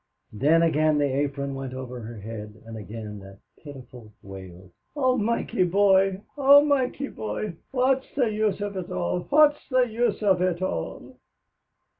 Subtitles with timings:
[0.33, 5.65] Then again the apron went over her head, and again that pitiful wail, "O Mikey
[5.65, 6.21] boy!
[6.39, 7.53] O Mikey boy!
[7.69, 9.19] What's the use of it all?
[9.29, 11.17] What's the use of it all?"